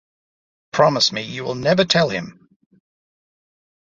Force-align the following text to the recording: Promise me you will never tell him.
Promise 0.73 1.11
me 1.11 1.21
you 1.21 1.43
will 1.43 1.53
never 1.53 1.85
tell 1.85 2.09
him. 2.09 2.49